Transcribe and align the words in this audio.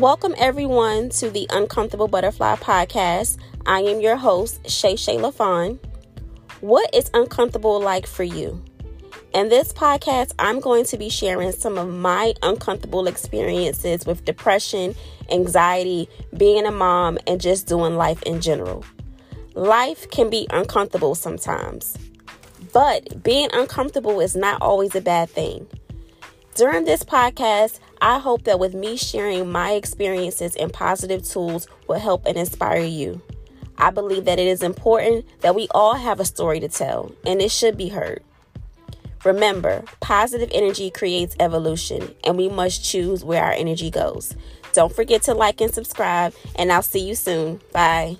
Welcome, 0.00 0.34
everyone, 0.38 1.10
to 1.10 1.30
the 1.30 1.46
Uncomfortable 1.50 2.08
Butterfly 2.08 2.56
Podcast. 2.56 3.36
I 3.64 3.78
am 3.82 4.00
your 4.00 4.16
host, 4.16 4.68
Shay 4.68 4.96
Shay 4.96 5.18
LaFon. 5.18 5.78
What 6.60 6.92
is 6.92 7.12
uncomfortable 7.14 7.80
like 7.80 8.08
for 8.08 8.24
you? 8.24 8.60
In 9.34 9.50
this 9.50 9.72
podcast, 9.72 10.32
I'm 10.40 10.58
going 10.58 10.84
to 10.86 10.98
be 10.98 11.08
sharing 11.08 11.52
some 11.52 11.78
of 11.78 11.88
my 11.88 12.34
uncomfortable 12.42 13.06
experiences 13.06 14.04
with 14.04 14.24
depression, 14.24 14.96
anxiety, 15.30 16.08
being 16.36 16.66
a 16.66 16.72
mom, 16.72 17.16
and 17.28 17.40
just 17.40 17.68
doing 17.68 17.94
life 17.94 18.20
in 18.24 18.40
general. 18.40 18.84
Life 19.54 20.10
can 20.10 20.28
be 20.28 20.48
uncomfortable 20.50 21.14
sometimes, 21.14 21.96
but 22.72 23.22
being 23.22 23.48
uncomfortable 23.52 24.18
is 24.18 24.34
not 24.34 24.60
always 24.60 24.96
a 24.96 25.00
bad 25.00 25.30
thing. 25.30 25.68
During 26.56 26.84
this 26.84 27.04
podcast, 27.04 27.78
I 28.04 28.18
hope 28.18 28.44
that 28.44 28.58
with 28.58 28.74
me 28.74 28.98
sharing 28.98 29.50
my 29.50 29.72
experiences 29.72 30.56
and 30.56 30.70
positive 30.70 31.26
tools 31.26 31.66
will 31.88 31.98
help 31.98 32.26
and 32.26 32.36
inspire 32.36 32.84
you. 32.84 33.22
I 33.78 33.88
believe 33.88 34.26
that 34.26 34.38
it 34.38 34.46
is 34.46 34.62
important 34.62 35.24
that 35.40 35.54
we 35.54 35.68
all 35.70 35.94
have 35.94 36.20
a 36.20 36.26
story 36.26 36.60
to 36.60 36.68
tell, 36.68 37.12
and 37.24 37.40
it 37.40 37.50
should 37.50 37.78
be 37.78 37.88
heard. 37.88 38.22
Remember, 39.24 39.84
positive 40.00 40.50
energy 40.52 40.90
creates 40.90 41.34
evolution, 41.40 42.14
and 42.24 42.36
we 42.36 42.50
must 42.50 42.84
choose 42.84 43.24
where 43.24 43.42
our 43.42 43.52
energy 43.52 43.88
goes. 43.88 44.36
Don't 44.74 44.94
forget 44.94 45.22
to 45.22 45.32
like 45.32 45.62
and 45.62 45.72
subscribe, 45.72 46.34
and 46.56 46.70
I'll 46.70 46.82
see 46.82 47.08
you 47.08 47.14
soon. 47.14 47.62
Bye. 47.72 48.18